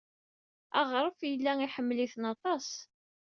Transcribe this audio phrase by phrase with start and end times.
[0.79, 2.67] Aɣref yella iḥemmel-iten aṭas.